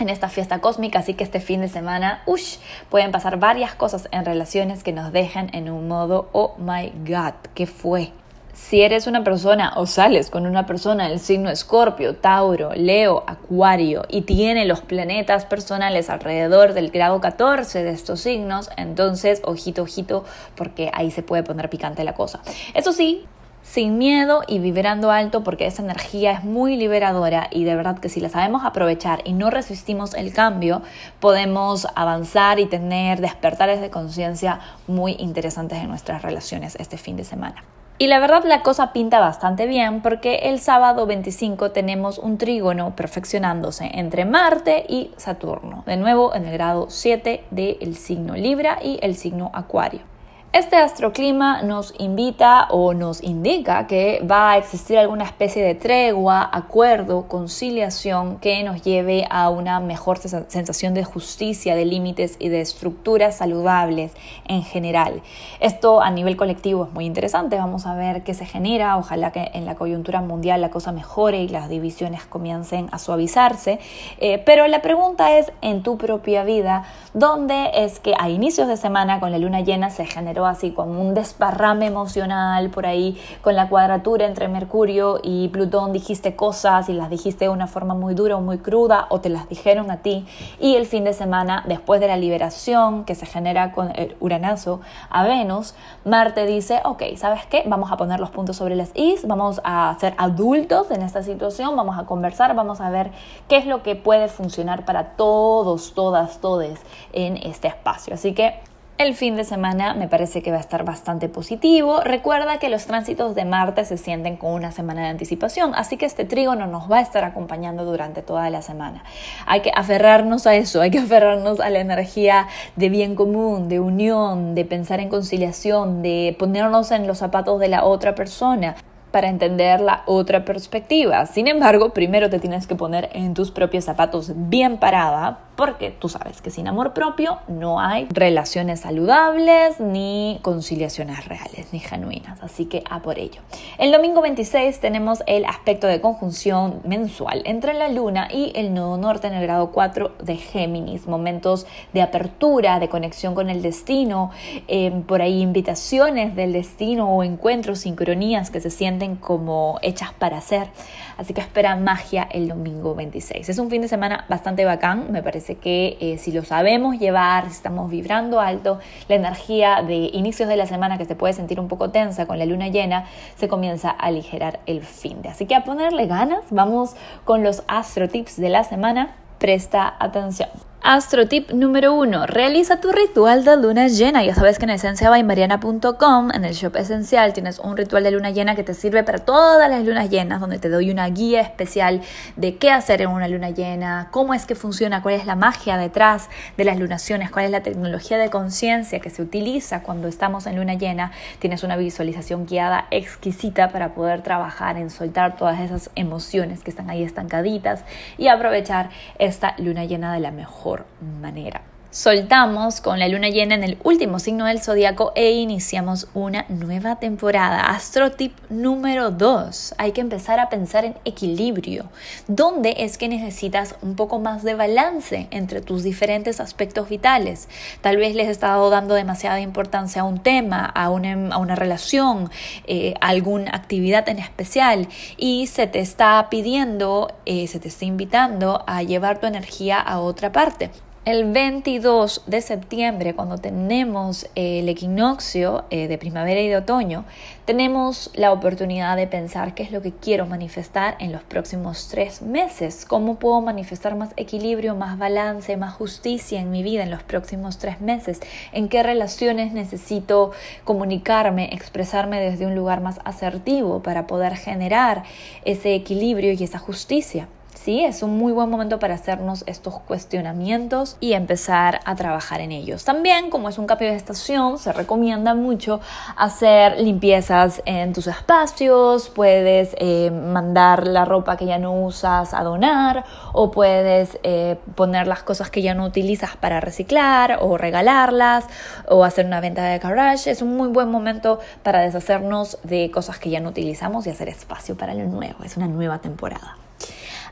en 0.00 0.08
esta 0.08 0.28
fiesta 0.28 0.60
cósmica, 0.60 0.98
así 0.98 1.14
que 1.14 1.22
este 1.22 1.38
fin 1.38 1.60
de 1.60 1.68
semana, 1.68 2.24
ush, 2.26 2.56
pueden 2.90 3.12
pasar 3.12 3.38
varias 3.38 3.76
cosas 3.76 4.08
en 4.10 4.24
relaciones 4.24 4.82
que 4.82 4.92
nos 4.92 5.12
dejen 5.12 5.54
en 5.54 5.70
un 5.70 5.86
modo, 5.86 6.30
oh 6.32 6.56
my 6.58 6.92
god, 7.06 7.34
¿qué 7.54 7.68
fue? 7.68 8.10
Si 8.54 8.82
eres 8.82 9.08
una 9.08 9.24
persona 9.24 9.72
o 9.76 9.86
sales 9.86 10.30
con 10.30 10.46
una 10.46 10.64
persona 10.64 11.08
del 11.08 11.18
signo 11.18 11.50
Escorpio, 11.50 12.14
Tauro, 12.14 12.70
Leo, 12.74 13.24
Acuario 13.26 14.04
y 14.08 14.22
tiene 14.22 14.64
los 14.64 14.80
planetas 14.80 15.44
personales 15.44 16.08
alrededor 16.08 16.72
del 16.72 16.90
grado 16.90 17.20
14 17.20 17.82
de 17.82 17.90
estos 17.90 18.20
signos, 18.20 18.70
entonces 18.76 19.42
ojito, 19.44 19.82
ojito, 19.82 20.24
porque 20.54 20.90
ahí 20.94 21.10
se 21.10 21.22
puede 21.22 21.42
poner 21.42 21.68
picante 21.68 22.04
la 22.04 22.14
cosa. 22.14 22.40
Eso 22.74 22.92
sí, 22.92 23.26
sin 23.64 23.98
miedo 23.98 24.42
y 24.46 24.60
vibrando 24.60 25.10
alto 25.10 25.42
porque 25.42 25.66
esa 25.66 25.82
energía 25.82 26.30
es 26.32 26.44
muy 26.44 26.76
liberadora 26.76 27.48
y 27.50 27.64
de 27.64 27.74
verdad 27.74 27.98
que 27.98 28.08
si 28.08 28.20
la 28.20 28.28
sabemos 28.28 28.64
aprovechar 28.64 29.22
y 29.24 29.32
no 29.32 29.50
resistimos 29.50 30.14
el 30.14 30.32
cambio, 30.32 30.82
podemos 31.18 31.88
avanzar 31.96 32.60
y 32.60 32.66
tener 32.66 33.20
despertares 33.20 33.80
de 33.80 33.90
conciencia 33.90 34.60
muy 34.86 35.16
interesantes 35.18 35.78
en 35.78 35.88
nuestras 35.88 36.22
relaciones 36.22 36.76
este 36.76 36.98
fin 36.98 37.16
de 37.16 37.24
semana. 37.24 37.64
Y 37.96 38.08
la 38.08 38.18
verdad 38.18 38.42
la 38.44 38.62
cosa 38.62 38.92
pinta 38.92 39.20
bastante 39.20 39.66
bien 39.66 40.02
porque 40.02 40.48
el 40.50 40.58
sábado 40.58 41.06
25 41.06 41.70
tenemos 41.70 42.18
un 42.18 42.38
trígono 42.38 42.96
perfeccionándose 42.96 43.88
entre 43.94 44.24
Marte 44.24 44.84
y 44.88 45.12
Saturno, 45.16 45.84
de 45.86 45.96
nuevo 45.96 46.34
en 46.34 46.44
el 46.46 46.54
grado 46.54 46.86
7 46.90 47.44
del 47.52 47.94
signo 47.94 48.34
Libra 48.34 48.78
y 48.82 48.98
el 49.00 49.14
signo 49.14 49.52
Acuario. 49.54 50.13
Este 50.54 50.76
astroclima 50.76 51.62
nos 51.62 51.92
invita 51.98 52.68
o 52.70 52.94
nos 52.94 53.24
indica 53.24 53.88
que 53.88 54.22
va 54.24 54.52
a 54.52 54.56
existir 54.56 54.96
alguna 54.96 55.24
especie 55.24 55.64
de 55.64 55.74
tregua, 55.74 56.48
acuerdo, 56.52 57.26
conciliación 57.26 58.38
que 58.38 58.62
nos 58.62 58.80
lleve 58.82 59.26
a 59.30 59.48
una 59.50 59.80
mejor 59.80 60.18
sensación 60.18 60.94
de 60.94 61.02
justicia, 61.02 61.74
de 61.74 61.84
límites 61.84 62.36
y 62.38 62.50
de 62.50 62.60
estructuras 62.60 63.38
saludables 63.38 64.12
en 64.46 64.62
general. 64.62 65.22
Esto 65.58 66.00
a 66.00 66.12
nivel 66.12 66.36
colectivo 66.36 66.84
es 66.84 66.92
muy 66.92 67.04
interesante, 67.04 67.56
vamos 67.56 67.84
a 67.84 67.96
ver 67.96 68.22
qué 68.22 68.32
se 68.32 68.46
genera, 68.46 68.96
ojalá 68.96 69.32
que 69.32 69.50
en 69.54 69.64
la 69.64 69.74
coyuntura 69.74 70.20
mundial 70.20 70.60
la 70.60 70.70
cosa 70.70 70.92
mejore 70.92 71.42
y 71.42 71.48
las 71.48 71.68
divisiones 71.68 72.26
comiencen 72.26 72.86
a 72.92 73.00
suavizarse, 73.00 73.80
eh, 74.20 74.38
pero 74.46 74.68
la 74.68 74.82
pregunta 74.82 75.36
es 75.36 75.50
en 75.62 75.82
tu 75.82 75.98
propia 75.98 76.44
vida, 76.44 76.84
¿dónde 77.12 77.72
es 77.74 77.98
que 77.98 78.14
a 78.16 78.28
inicios 78.28 78.68
de 78.68 78.76
semana 78.76 79.18
con 79.18 79.32
la 79.32 79.38
luna 79.38 79.60
llena 79.60 79.90
se 79.90 80.06
generó 80.06 80.43
así 80.46 80.72
como 80.72 81.00
un 81.00 81.14
desparrame 81.14 81.86
emocional 81.86 82.70
por 82.70 82.86
ahí 82.86 83.20
con 83.42 83.56
la 83.56 83.68
cuadratura 83.68 84.26
entre 84.26 84.48
Mercurio 84.48 85.20
y 85.22 85.48
Plutón 85.48 85.92
dijiste 85.92 86.36
cosas 86.36 86.88
y 86.88 86.92
las 86.92 87.10
dijiste 87.10 87.46
de 87.46 87.48
una 87.50 87.66
forma 87.66 87.94
muy 87.94 88.14
dura 88.14 88.36
o 88.36 88.40
muy 88.40 88.58
cruda 88.58 89.06
o 89.10 89.20
te 89.20 89.28
las 89.28 89.48
dijeron 89.48 89.90
a 89.90 89.98
ti 89.98 90.26
y 90.60 90.76
el 90.76 90.86
fin 90.86 91.04
de 91.04 91.12
semana 91.12 91.64
después 91.66 92.00
de 92.00 92.08
la 92.08 92.16
liberación 92.16 93.04
que 93.04 93.14
se 93.14 93.26
genera 93.26 93.72
con 93.72 93.90
el 93.96 94.16
uranazo 94.20 94.80
a 95.10 95.24
Venus, 95.24 95.74
Marte 96.04 96.46
dice, 96.46 96.80
ok, 96.84 97.02
¿sabes 97.16 97.46
qué? 97.46 97.62
Vamos 97.66 97.90
a 97.92 97.96
poner 97.96 98.20
los 98.20 98.30
puntos 98.30 98.56
sobre 98.56 98.76
las 98.76 98.90
is, 98.94 99.26
vamos 99.26 99.60
a 99.64 99.96
ser 100.00 100.14
adultos 100.18 100.90
en 100.90 101.02
esta 101.02 101.22
situación, 101.22 101.76
vamos 101.76 101.98
a 101.98 102.04
conversar, 102.04 102.54
vamos 102.54 102.80
a 102.80 102.90
ver 102.90 103.10
qué 103.48 103.56
es 103.56 103.66
lo 103.66 103.82
que 103.82 103.96
puede 103.96 104.28
funcionar 104.28 104.84
para 104.84 105.16
todos, 105.16 105.94
todas, 105.94 106.40
todes 106.40 106.80
en 107.12 107.36
este 107.36 107.68
espacio. 107.68 108.14
Así 108.14 108.34
que 108.34 108.60
el 109.04 109.14
fin 109.14 109.36
de 109.36 109.44
semana 109.44 109.92
me 109.92 110.08
parece 110.08 110.42
que 110.42 110.50
va 110.50 110.56
a 110.56 110.60
estar 110.60 110.84
bastante 110.84 111.28
positivo. 111.28 112.00
Recuerda 112.00 112.58
que 112.58 112.70
los 112.70 112.86
tránsitos 112.86 113.34
de 113.34 113.44
Marte 113.44 113.84
se 113.84 113.98
sienten 113.98 114.36
con 114.36 114.52
una 114.52 114.72
semana 114.72 115.02
de 115.02 115.08
anticipación, 115.08 115.74
así 115.74 115.98
que 115.98 116.06
este 116.06 116.24
trígono 116.24 116.66
nos 116.66 116.90
va 116.90 116.98
a 116.98 117.00
estar 117.02 117.22
acompañando 117.22 117.84
durante 117.84 118.22
toda 118.22 118.48
la 118.48 118.62
semana. 118.62 119.04
Hay 119.46 119.60
que 119.60 119.70
aferrarnos 119.74 120.46
a 120.46 120.54
eso, 120.54 120.80
hay 120.80 120.90
que 120.90 120.98
aferrarnos 121.00 121.60
a 121.60 121.68
la 121.68 121.80
energía 121.80 122.48
de 122.76 122.88
bien 122.88 123.14
común, 123.14 123.68
de 123.68 123.78
unión, 123.78 124.54
de 124.54 124.64
pensar 124.64 125.00
en 125.00 125.10
conciliación, 125.10 126.02
de 126.02 126.34
ponernos 126.38 126.90
en 126.90 127.06
los 127.06 127.18
zapatos 127.18 127.60
de 127.60 127.68
la 127.68 127.84
otra 127.84 128.14
persona 128.14 128.74
para 129.14 129.28
entender 129.28 129.80
la 129.80 130.02
otra 130.06 130.44
perspectiva. 130.44 131.24
Sin 131.26 131.46
embargo, 131.46 131.90
primero 131.90 132.30
te 132.30 132.40
tienes 132.40 132.66
que 132.66 132.74
poner 132.74 133.10
en 133.12 133.32
tus 133.32 133.52
propios 133.52 133.84
zapatos 133.84 134.32
bien 134.34 134.78
parada 134.78 135.38
porque 135.56 135.90
tú 135.90 136.08
sabes 136.08 136.42
que 136.42 136.50
sin 136.50 136.66
amor 136.66 136.94
propio 136.94 137.38
no 137.46 137.80
hay 137.80 138.08
relaciones 138.10 138.80
saludables 138.80 139.78
ni 139.78 140.38
conciliaciones 140.42 141.26
reales 141.26 141.68
ni 141.72 141.78
genuinas, 141.78 142.42
así 142.42 142.66
que 142.66 142.82
a 142.90 143.02
por 143.02 143.18
ello. 143.18 143.40
El 143.78 143.92
domingo 143.92 144.20
26 144.20 144.80
tenemos 144.80 145.22
el 145.26 145.44
aspecto 145.44 145.86
de 145.86 146.00
conjunción 146.00 146.80
mensual 146.84 147.42
entre 147.44 147.74
la 147.74 147.88
luna 147.88 148.28
y 148.32 148.52
el 148.56 148.74
nodo 148.74 148.96
norte 148.96 149.28
en 149.28 149.34
el 149.34 149.42
grado 149.42 149.70
4 149.70 150.12
de 150.22 150.36
Géminis, 150.36 151.06
momentos 151.06 151.66
de 151.92 152.02
apertura, 152.02 152.80
de 152.80 152.88
conexión 152.88 153.34
con 153.34 153.48
el 153.48 153.62
destino, 153.62 154.30
em, 154.66 155.02
por 155.02 155.22
ahí 155.22 155.40
invitaciones 155.40 156.34
del 156.34 156.52
destino 156.52 157.14
o 157.14 157.22
encuentros, 157.22 157.80
sincronías 157.80 158.50
que 158.50 158.60
se 158.60 158.70
sienten 158.70 159.03
como 159.16 159.78
hechas 159.82 160.12
para 160.12 160.40
ser. 160.40 160.68
Así 161.16 161.32
que 161.32 161.40
espera 161.40 161.76
magia 161.76 162.26
el 162.30 162.48
domingo 162.48 162.94
26. 162.94 163.48
Es 163.48 163.58
un 163.58 163.70
fin 163.70 163.82
de 163.82 163.88
semana 163.88 164.24
bastante 164.28 164.64
bacán, 164.64 165.12
me 165.12 165.22
parece 165.22 165.56
que 165.56 165.96
eh, 166.00 166.18
si 166.18 166.32
lo 166.32 166.42
sabemos 166.42 166.98
llevar, 166.98 167.44
si 167.44 167.52
estamos 167.52 167.90
vibrando 167.90 168.40
alto, 168.40 168.80
la 169.08 169.14
energía 169.14 169.82
de 169.82 170.10
inicios 170.12 170.48
de 170.48 170.56
la 170.56 170.66
semana 170.66 170.98
que 170.98 171.04
se 171.04 171.14
puede 171.14 171.34
sentir 171.34 171.60
un 171.60 171.68
poco 171.68 171.90
tensa 171.90 172.26
con 172.26 172.38
la 172.38 172.46
luna 172.46 172.68
llena, 172.68 173.06
se 173.36 173.46
comienza 173.46 173.90
a 173.90 174.06
aligerar 174.06 174.60
el 174.66 174.82
fin 174.82 175.22
de. 175.22 175.28
Así 175.28 175.46
que 175.46 175.54
a 175.54 175.64
ponerle 175.64 176.06
ganas, 176.06 176.44
vamos 176.50 176.96
con 177.24 177.44
los 177.44 177.62
astro 177.68 178.08
tips 178.08 178.40
de 178.40 178.48
la 178.48 178.64
semana. 178.64 179.16
Presta 179.38 179.94
atención. 179.98 180.48
Astro 180.86 181.26
tip 181.26 181.50
número 181.50 181.94
uno, 181.94 182.26
realiza 182.26 182.78
tu 182.78 182.92
ritual 182.92 183.42
de 183.42 183.56
luna 183.56 183.88
llena. 183.88 184.22
Ya 184.22 184.34
sabes 184.34 184.58
que 184.58 184.66
en 184.66 184.70
esenciabaymariana.com, 184.72 186.30
en 186.34 186.44
el 186.44 186.52
shop 186.52 186.76
esencial, 186.76 187.32
tienes 187.32 187.58
un 187.58 187.74
ritual 187.74 188.04
de 188.04 188.10
luna 188.10 188.32
llena 188.32 188.54
que 188.54 188.64
te 188.64 188.74
sirve 188.74 189.02
para 189.02 189.20
todas 189.20 189.70
las 189.70 189.82
lunas 189.82 190.10
llenas, 190.10 190.42
donde 190.42 190.58
te 190.58 190.68
doy 190.68 190.90
una 190.90 191.08
guía 191.08 191.40
especial 191.40 192.02
de 192.36 192.58
qué 192.58 192.70
hacer 192.70 193.00
en 193.00 193.08
una 193.08 193.28
luna 193.28 193.48
llena, 193.48 194.08
cómo 194.10 194.34
es 194.34 194.44
que 194.44 194.54
funciona, 194.54 195.00
cuál 195.00 195.14
es 195.14 195.24
la 195.24 195.36
magia 195.36 195.78
detrás 195.78 196.28
de 196.58 196.64
las 196.64 196.78
lunaciones, 196.78 197.30
cuál 197.30 197.46
es 197.46 197.50
la 197.50 197.62
tecnología 197.62 198.18
de 198.18 198.28
conciencia 198.28 199.00
que 199.00 199.08
se 199.08 199.22
utiliza 199.22 199.82
cuando 199.82 200.06
estamos 200.06 200.46
en 200.46 200.56
luna 200.56 200.74
llena. 200.74 201.12
Tienes 201.38 201.62
una 201.62 201.78
visualización 201.78 202.44
guiada 202.44 202.88
exquisita 202.90 203.70
para 203.70 203.94
poder 203.94 204.20
trabajar 204.20 204.76
en 204.76 204.90
soltar 204.90 205.38
todas 205.38 205.60
esas 205.60 205.88
emociones 205.94 206.62
que 206.62 206.68
están 206.68 206.90
ahí 206.90 207.02
estancaditas 207.02 207.84
y 208.18 208.28
aprovechar 208.28 208.90
esta 209.18 209.54
luna 209.56 209.86
llena 209.86 210.12
de 210.12 210.20
la 210.20 210.30
mejor 210.30 210.73
manera. 211.00 211.73
Soltamos 211.94 212.80
con 212.80 212.98
la 212.98 213.06
luna 213.06 213.28
llena 213.28 213.54
en 213.54 213.62
el 213.62 213.78
último 213.84 214.18
signo 214.18 214.46
del 214.46 214.60
zodiaco 214.60 215.12
e 215.14 215.30
iniciamos 215.34 216.08
una 216.12 216.44
nueva 216.48 216.96
temporada. 216.96 217.70
Astro 217.70 218.10
tip 218.10 218.36
número 218.50 219.12
2. 219.12 219.76
Hay 219.78 219.92
que 219.92 220.00
empezar 220.00 220.40
a 220.40 220.48
pensar 220.48 220.84
en 220.84 220.96
equilibrio. 221.04 221.88
¿Dónde 222.26 222.74
es 222.78 222.98
que 222.98 223.06
necesitas 223.06 223.76
un 223.80 223.94
poco 223.94 224.18
más 224.18 224.42
de 224.42 224.56
balance 224.56 225.28
entre 225.30 225.60
tus 225.60 225.84
diferentes 225.84 226.40
aspectos 226.40 226.88
vitales? 226.88 227.48
Tal 227.80 227.96
vez 227.96 228.16
les 228.16 228.26
he 228.26 228.32
estado 228.32 228.70
dando 228.70 228.96
demasiada 228.96 229.38
importancia 229.38 230.02
a 230.02 230.04
un 230.04 230.20
tema, 230.20 230.64
a 230.66 230.90
una, 230.90 231.54
relación, 231.54 232.28
eh, 232.66 232.94
a 233.00 233.10
alguna 233.10 233.52
actividad 233.54 234.08
en 234.08 234.18
especial 234.18 234.88
y 235.16 235.46
se 235.46 235.68
te 235.68 235.78
está 235.78 236.26
pidiendo, 236.28 237.14
eh, 237.24 237.46
se 237.46 237.60
te 237.60 237.68
está 237.68 237.84
invitando 237.84 238.64
a 238.66 238.82
llevar 238.82 239.20
tu 239.20 239.28
energía 239.28 239.78
a 239.78 240.00
otra 240.00 240.32
parte 240.32 240.72
el 241.04 241.30
22 241.30 242.22
de 242.26 242.40
septiembre, 242.40 243.14
cuando 243.14 243.36
tenemos 243.36 244.26
el 244.34 244.66
equinoccio 244.70 245.64
eh, 245.68 245.86
de 245.86 245.98
primavera 245.98 246.40
y 246.40 246.48
de 246.48 246.56
otoño, 246.56 247.04
tenemos 247.44 248.10
la 248.14 248.32
oportunidad 248.32 248.96
de 248.96 249.06
pensar 249.06 249.54
qué 249.54 249.64
es 249.64 249.70
lo 249.70 249.82
que 249.82 249.92
quiero 249.92 250.24
manifestar 250.24 250.96
en 251.00 251.12
los 251.12 251.22
próximos 251.22 251.88
tres 251.90 252.22
meses, 252.22 252.86
cómo 252.86 253.18
puedo 253.18 253.42
manifestar 253.42 253.96
más 253.96 254.14
equilibrio, 254.16 254.76
más 254.76 254.98
balance, 254.98 255.58
más 255.58 255.74
justicia 255.74 256.40
en 256.40 256.50
mi 256.50 256.62
vida 256.62 256.82
en 256.82 256.90
los 256.90 257.02
próximos 257.02 257.58
tres 257.58 257.82
meses, 257.82 258.20
en 258.52 258.70
qué 258.70 258.82
relaciones 258.82 259.52
necesito 259.52 260.32
comunicarme, 260.64 261.50
expresarme 261.52 262.18
desde 262.18 262.46
un 262.46 262.54
lugar 262.54 262.80
más 262.80 263.00
asertivo 263.04 263.82
para 263.82 264.06
poder 264.06 264.36
generar 264.36 265.02
ese 265.44 265.74
equilibrio 265.74 266.32
y 266.32 266.42
esa 266.42 266.58
justicia. 266.58 267.28
¿Sí? 267.64 267.82
Es 267.82 268.02
un 268.02 268.18
muy 268.18 268.32
buen 268.32 268.50
momento 268.50 268.78
para 268.78 268.94
hacernos 268.94 269.42
estos 269.46 269.80
cuestionamientos 269.80 270.98
y 271.00 271.14
empezar 271.14 271.80
a 271.86 271.94
trabajar 271.96 272.42
en 272.42 272.52
ellos. 272.52 272.84
También, 272.84 273.30
como 273.30 273.48
es 273.48 273.56
un 273.56 273.66
cambio 273.66 273.88
de 273.88 273.96
estación, 273.96 274.58
se 274.58 274.70
recomienda 274.70 275.34
mucho 275.34 275.80
hacer 276.14 276.78
limpiezas 276.78 277.62
en 277.64 277.94
tus 277.94 278.06
espacios, 278.06 279.08
puedes 279.08 279.74
eh, 279.78 280.10
mandar 280.10 280.86
la 280.86 281.06
ropa 281.06 281.38
que 281.38 281.46
ya 281.46 281.58
no 281.58 281.72
usas 281.72 282.34
a 282.34 282.42
donar 282.42 283.06
o 283.32 283.50
puedes 283.50 284.18
eh, 284.24 284.58
poner 284.74 285.06
las 285.06 285.22
cosas 285.22 285.50
que 285.50 285.62
ya 285.62 285.72
no 285.72 285.86
utilizas 285.86 286.36
para 286.36 286.60
reciclar 286.60 287.38
o 287.40 287.56
regalarlas 287.56 288.44
o 288.90 289.04
hacer 289.04 289.24
una 289.24 289.40
venta 289.40 289.64
de 289.64 289.78
garage. 289.78 290.30
Es 290.30 290.42
un 290.42 290.54
muy 290.54 290.68
buen 290.68 290.90
momento 290.90 291.40
para 291.62 291.80
deshacernos 291.80 292.58
de 292.62 292.90
cosas 292.90 293.18
que 293.18 293.30
ya 293.30 293.40
no 293.40 293.48
utilizamos 293.48 294.06
y 294.06 294.10
hacer 294.10 294.28
espacio 294.28 294.76
para 294.76 294.92
lo 294.92 295.04
nuevo. 295.04 295.44
Es 295.44 295.56
una 295.56 295.66
nueva 295.66 296.00
temporada. 296.00 296.63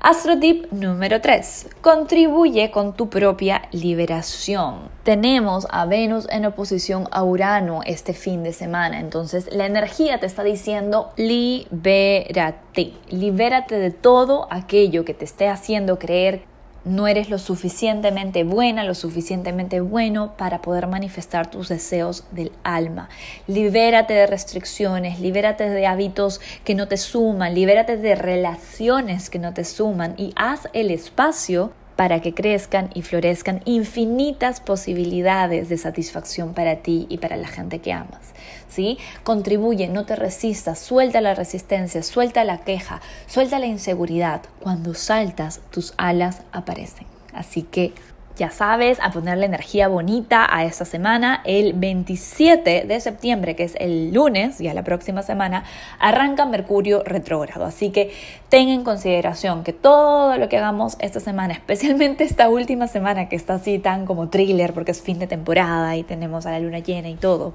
Astrotip 0.05 0.73
número 0.73 1.21
3. 1.21 1.69
Contribuye 1.81 2.73
con 2.73 2.95
tu 2.95 3.09
propia 3.09 3.63
liberación. 3.71 4.89
Tenemos 5.05 5.69
a 5.71 5.87
Venus 5.87 6.27
en 6.29 6.45
oposición 6.45 7.07
a 7.13 7.23
Urano 7.23 7.83
este 7.87 8.13
fin 8.13 8.43
de 8.43 8.53
semana, 8.53 8.99
entonces 8.99 9.49
la 9.53 9.65
energía 9.65 10.19
te 10.19 10.27
está 10.27 10.43
diciendo 10.43 11.13
libérate, 11.17 12.95
libérate 13.11 13.79
de 13.79 13.93
todo 13.93 14.49
aquello 14.51 15.05
que 15.05 15.15
te 15.15 15.25
esté 15.25 15.49
haciendo 15.49 16.01
creer 16.01 16.43
no 16.85 17.07
eres 17.07 17.31
lo 17.31 17.39
suficientemente 17.39 18.45
buena, 18.45 18.85
lo 18.85 18.95
suficientemente 18.95 19.81
bueno 19.81 20.35
para 20.37 20.63
poder 20.63 20.87
manifestar 20.87 21.51
tus 21.51 21.69
deseos 21.69 22.25
del 22.33 22.53
alma. 22.65 23.09
Libérate 23.47 24.15
de 24.15 24.27
restricciones, 24.27 25.21
libérate 25.21 25.69
de 25.69 25.87
hábitos 25.87 26.41
que 26.65 26.75
no 26.75 26.89
te 26.89 26.97
suman, 26.97 27.55
libérate 27.55 27.97
de 27.97 28.15
relaciones 28.15 29.31
que 29.31 29.39
no 29.39 29.55
te 29.55 29.65
suman 29.65 30.15
y 30.17 30.33
haz 30.37 30.69
el 30.73 30.91
espacio 30.91 31.73
para 31.97 32.21
que 32.21 32.35
crezcan 32.35 32.91
y 32.95 33.03
florezcan 33.03 33.61
infinitas 33.65 34.61
posibilidades 34.61 35.69
de 35.69 35.79
satisfacción 35.79 36.55
para 36.55 36.77
ti 36.77 37.07
y 37.09 37.19
para 37.19 37.37
la 37.37 37.49
gente 37.49 37.81
que 37.81 37.93
amas. 37.93 38.33
¿sí? 38.69 38.99
Contribuye, 39.23 39.89
no 39.89 40.05
te 40.07 40.17
resistas, 40.17 40.79
suelta 40.79 41.21
la 41.21 41.35
resistencia, 41.35 42.03
suelta 42.03 42.45
la 42.45 42.59
queja, 42.59 43.01
suelta 43.27 43.59
la 43.59 43.67
inseguridad. 43.67 44.43
Cuando 44.61 44.95
saltas, 44.95 45.61
tus 45.71 45.95
alas 45.97 46.43
aparecen. 46.53 47.07
Así 47.33 47.63
que 47.63 47.93
ya 48.37 48.51
sabes, 48.51 48.99
a 49.01 49.11
ponerle 49.11 49.47
energía 49.47 49.89
bonita 49.89 50.47
a 50.51 50.65
esta 50.65 50.85
semana. 50.85 51.43
El 51.45 51.75
27 51.75 52.85
de 52.87 53.01
septiembre, 53.01 53.57
que 53.57 53.65
es 53.65 53.75
el 53.79 54.13
lunes, 54.13 54.59
ya 54.59 54.75
la 54.75 54.83
próxima 54.83 55.23
semana, 55.23 55.65
arranca 55.99 56.47
Mercurio 56.47 57.03
retrógrado. 57.05 57.65
Así 57.65 57.91
que 57.91 58.13
ten 58.49 58.69
en 58.69 58.85
consideración 58.85 59.65
que 59.65 59.73
todo 59.73 60.37
lo 60.37 60.49
que 60.49 60.59
hagamos 60.59 60.97
esta 61.01 61.21
semana, 61.21 61.55
especialmente 61.63 62.25
esta 62.25 62.49
última 62.49 62.89
semana 62.89 63.29
que 63.29 63.37
está 63.37 63.55
así 63.55 63.79
tan 63.79 64.07
como 64.07 64.29
thriller 64.29 64.73
porque 64.73 64.93
es 64.93 65.03
fin 65.03 65.19
de 65.19 65.27
temporada 65.27 65.97
y 65.97 66.03
tenemos 66.03 66.47
a 66.47 66.51
la 66.51 66.61
luna 66.61 66.79
llena 66.79 67.09
y 67.09 67.17
todo, 67.17 67.53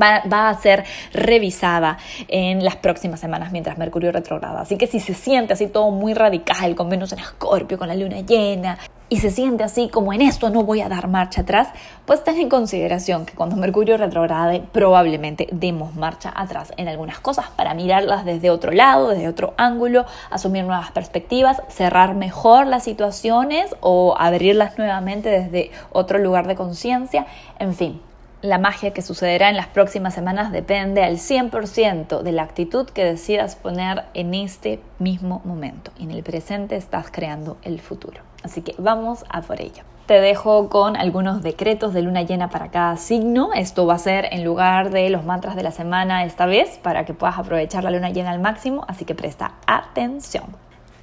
Va, 0.00 0.50
a 0.50 0.54
ser 0.60 0.84
revisada 1.14 1.96
en 2.28 2.62
las 2.62 2.76
próximas 2.76 3.20
semanas 3.20 3.52
mientras 3.52 3.78
Mercurio 3.78 4.12
retrograda. 4.12 4.60
Así 4.60 4.76
que 4.76 4.86
si 4.86 5.00
se 5.00 5.14
siente 5.14 5.54
así 5.54 5.66
todo 5.66 5.90
muy 5.90 6.12
radical, 6.12 6.74
con 6.74 6.90
Venus 6.90 7.12
en 7.12 7.20
Escorpio, 7.20 7.78
con 7.78 7.88
la 7.88 7.94
luna 7.94 8.20
llena, 8.20 8.78
y 9.08 9.18
se 9.18 9.30
siente 9.30 9.64
así 9.64 9.88
como 9.88 10.12
en 10.12 10.22
esto 10.22 10.50
no 10.50 10.64
voy 10.64 10.80
a 10.80 10.88
dar 10.88 11.08
marcha 11.08 11.42
atrás, 11.42 11.68
pues 12.04 12.22
ten 12.24 12.36
en 12.36 12.48
consideración 12.48 13.26
que 13.26 13.34
cuando 13.34 13.56
Mercurio 13.56 13.96
retrograde 13.96 14.62
probablemente 14.72 15.48
demos 15.52 15.94
marcha 15.94 16.32
atrás 16.34 16.72
en 16.76 16.88
algunas 16.88 17.20
cosas 17.20 17.46
para 17.56 17.74
mirarlas 17.74 18.24
desde 18.24 18.50
otro 18.50 18.72
lado, 18.72 19.10
desde 19.10 19.28
otro 19.28 19.54
ángulo, 19.56 20.04
asumir 20.30 20.64
nuevas 20.64 20.90
perspectivas, 20.92 21.62
cerrar 21.68 22.14
mejor 22.14 22.66
las 22.66 22.84
situaciones 22.84 23.74
o 23.80 24.14
abrirlas 24.18 24.78
nuevamente 24.78 25.28
desde 25.30 25.70
otro 25.90 26.18
lugar 26.18 26.46
de 26.46 26.54
conciencia, 26.54 27.26
en 27.58 27.74
fin, 27.74 28.00
la 28.40 28.58
magia 28.58 28.92
que 28.92 29.02
sucederá 29.02 29.48
en 29.48 29.56
las 29.56 29.66
próximas 29.66 30.14
semanas 30.14 30.52
depende 30.52 31.02
al 31.02 31.16
100% 31.16 32.22
de 32.22 32.32
la 32.32 32.42
actitud 32.42 32.86
que 32.86 33.04
decidas 33.04 33.56
poner 33.56 34.04
en 34.14 34.32
este 34.34 34.80
mismo 34.98 35.42
momento. 35.44 35.90
En 35.98 36.10
el 36.10 36.22
presente 36.22 36.76
estás 36.76 37.10
creando 37.10 37.56
el 37.62 37.80
futuro. 37.80 38.20
Así 38.44 38.62
que 38.62 38.74
vamos 38.78 39.24
a 39.28 39.42
por 39.42 39.60
ello. 39.60 39.82
Te 40.06 40.20
dejo 40.20 40.70
con 40.70 40.96
algunos 40.96 41.42
decretos 41.42 41.92
de 41.92 42.02
luna 42.02 42.22
llena 42.22 42.48
para 42.48 42.70
cada 42.70 42.96
signo. 42.96 43.50
Esto 43.54 43.86
va 43.86 43.94
a 43.94 43.98
ser 43.98 44.28
en 44.30 44.44
lugar 44.44 44.90
de 44.90 45.10
los 45.10 45.24
mantras 45.24 45.54
de 45.54 45.62
la 45.62 45.72
semana 45.72 46.24
esta 46.24 46.46
vez 46.46 46.78
para 46.82 47.04
que 47.04 47.14
puedas 47.14 47.38
aprovechar 47.38 47.84
la 47.84 47.90
luna 47.90 48.10
llena 48.10 48.30
al 48.30 48.40
máximo, 48.40 48.84
así 48.88 49.04
que 49.04 49.14
presta 49.14 49.52
atención. 49.66 50.44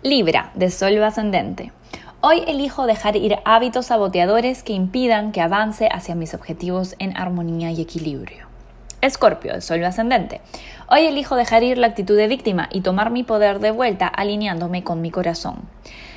Libra, 0.01 0.51
de 0.55 0.71
Sol 0.71 1.03
ascendente. 1.03 1.71
Hoy 2.27 2.43
elijo 2.47 2.87
dejar 2.87 3.17
ir 3.17 3.37
hábitos 3.45 3.85
saboteadores 3.85 4.63
que 4.63 4.73
impidan 4.73 5.31
que 5.31 5.41
avance 5.41 5.87
hacia 5.91 6.15
mis 6.15 6.33
objetivos 6.33 6.95
en 6.97 7.15
armonía 7.15 7.69
y 7.69 7.79
equilibrio. 7.79 8.47
Escorpio, 8.99 9.53
de 9.53 9.61
Sol 9.61 9.83
ascendente. 9.85 10.41
Hoy 10.89 11.01
elijo 11.01 11.35
dejar 11.35 11.61
ir 11.61 11.77
la 11.77 11.85
actitud 11.85 12.17
de 12.17 12.27
víctima 12.27 12.67
y 12.71 12.81
tomar 12.81 13.11
mi 13.11 13.21
poder 13.21 13.59
de 13.59 13.69
vuelta 13.69 14.07
alineándome 14.07 14.83
con 14.83 15.01
mi 15.01 15.11
corazón. 15.11 15.69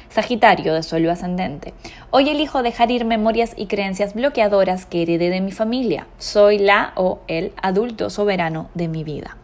Sagitario 0.08 0.72
de 0.72 0.82
Sol 0.82 1.06
ascendente. 1.10 1.74
Hoy 2.08 2.30
elijo 2.30 2.62
dejar 2.62 2.90
ir 2.90 3.04
memorias 3.04 3.52
y 3.54 3.66
creencias 3.66 4.14
bloqueadoras 4.14 4.86
que 4.86 5.02
heredé 5.02 5.28
de 5.28 5.42
mi 5.42 5.52
familia. 5.52 6.06
Soy 6.16 6.56
la 6.56 6.94
o 6.94 7.18
el 7.28 7.52
adulto 7.60 8.08
soberano 8.08 8.70
de 8.72 8.88
mi 8.88 9.04
vida. 9.04 9.36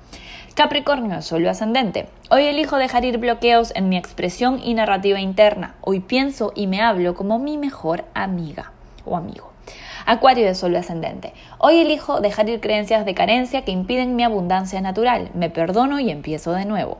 Capricornio 0.54 1.20
Sol 1.20 1.48
ascendente. 1.48 2.06
Hoy 2.30 2.44
elijo 2.44 2.76
dejar 2.76 3.04
ir 3.04 3.18
bloqueos 3.18 3.72
en 3.74 3.88
mi 3.88 3.96
expresión 3.96 4.60
y 4.62 4.74
narrativa 4.74 5.18
interna. 5.18 5.74
Hoy 5.80 5.98
pienso 5.98 6.52
y 6.54 6.68
me 6.68 6.80
hablo 6.80 7.16
como 7.16 7.40
mi 7.40 7.58
mejor 7.58 8.04
amiga 8.14 8.70
o 9.04 9.16
amigo. 9.16 9.50
Acuario 10.06 10.46
de 10.46 10.54
Sol 10.54 10.76
ascendente. 10.76 11.32
Hoy 11.58 11.80
elijo 11.80 12.20
dejar 12.20 12.48
ir 12.48 12.60
creencias 12.60 13.04
de 13.04 13.14
carencia 13.14 13.64
que 13.64 13.72
impiden 13.72 14.14
mi 14.14 14.22
abundancia 14.22 14.80
natural. 14.80 15.28
Me 15.34 15.50
perdono 15.50 15.98
y 15.98 16.08
empiezo 16.08 16.52
de 16.52 16.66
nuevo. 16.66 16.98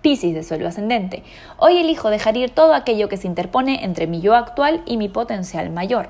Piscis 0.00 0.34
de 0.34 0.42
Sol 0.42 0.64
ascendente. 0.64 1.22
Hoy 1.58 1.76
elijo 1.76 2.08
dejar 2.08 2.38
ir 2.38 2.48
todo 2.48 2.72
aquello 2.72 3.10
que 3.10 3.18
se 3.18 3.26
interpone 3.26 3.84
entre 3.84 4.06
mi 4.06 4.22
yo 4.22 4.34
actual 4.34 4.82
y 4.86 4.96
mi 4.96 5.10
potencial 5.10 5.68
mayor. 5.68 6.08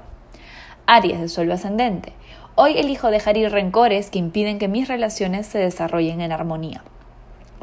Aries 0.87 1.21
de 1.21 1.29
Sol 1.29 1.51
ascendente. 1.51 2.13
Hoy 2.59 2.79
elijo 2.79 3.11
dejar 3.11 3.37
ir 3.37 3.53
rencores 3.53 4.09
que 4.09 4.19
impiden 4.19 4.59
que 4.59 4.67
mis 4.67 4.89
relaciones 4.89 5.47
se 5.47 5.59
desarrollen 5.59 6.23
en 6.23 6.33
armonía. 6.33 6.83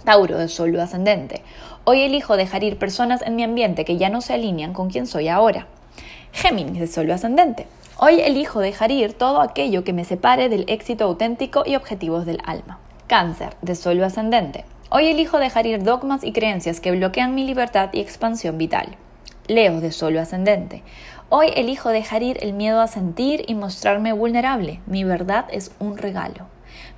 Tauro 0.04 0.38
de 0.38 0.48
Sol 0.48 0.80
ascendente. 0.80 1.42
Hoy 1.84 2.02
elijo 2.02 2.38
dejar 2.38 2.64
ir 2.64 2.78
personas 2.78 3.24
en 3.24 3.36
mi 3.36 3.42
ambiente 3.42 3.86
que 3.86 3.98
ya 3.98 4.10
no 4.10 4.22
se 4.22 4.36
alinean 4.36 4.72
con 4.72 4.92
quien 4.92 5.08
soy 5.08 5.30
ahora. 5.30 5.66
Géminis 6.32 6.80
de 6.80 6.86
Sol 6.86 7.10
ascendente. 7.10 7.66
Hoy 7.98 8.20
elijo 8.20 8.60
dejar 8.60 8.92
ir 8.92 9.14
todo 9.14 9.42
aquello 9.42 9.84
que 9.84 9.94
me 9.94 10.06
separe 10.06 10.48
del 10.48 10.66
éxito 10.68 11.06
auténtico 11.06 11.64
y 11.66 11.76
objetivos 11.76 12.28
del 12.28 12.38
alma. 12.46 12.78
Cáncer 13.08 13.56
de 13.64 13.74
Sol 13.74 14.04
ascendente. 14.04 14.64
Hoy 14.92 15.08
elijo 15.08 15.40
dejar 15.40 15.66
ir 15.66 15.82
dogmas 15.82 16.24
y 16.24 16.34
creencias 16.34 16.80
que 16.80 16.92
bloquean 16.92 17.34
mi 17.34 17.46
libertad 17.46 17.90
y 17.94 18.00
expansión 18.00 18.60
vital. 18.60 18.96
Leo 19.48 19.82
de 19.82 19.92
Sol 19.92 20.18
ascendente. 20.20 20.84
Hoy 21.36 21.48
elijo 21.56 21.90
dejar 21.90 22.22
ir 22.22 22.38
el 22.44 22.54
miedo 22.54 22.80
a 22.80 22.86
sentir 22.86 23.44
y 23.48 23.56
mostrarme 23.56 24.14
vulnerable. 24.14 24.82
Mi 24.86 25.04
verdad 25.04 25.46
es 25.50 25.72
un 25.80 25.98
regalo. 25.98 26.46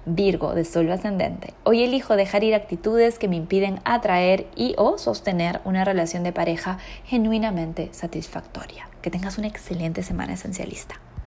Virgo 0.06 0.54
de 0.54 0.66
Sol 0.66 0.92
ascendente. 0.92 1.54
Hoy 1.64 1.86
elijo 1.86 2.18
dejar 2.18 2.44
ir 2.44 2.54
actitudes 2.54 3.18
que 3.18 3.30
me 3.30 3.38
impiden 3.38 3.80
atraer 3.86 4.48
y 4.58 4.76
o 4.78 4.98
sostener 4.98 5.62
una 5.64 5.86
relación 5.86 6.24
de 6.24 6.34
pareja 6.34 6.80
genuinamente 7.06 7.88
satisfactoria. 7.94 8.90
Que 9.02 9.10
tengas 9.10 9.38
una 9.38 9.48
excelente 9.48 10.04
semana 10.04 10.34
esencialista. 10.34 11.00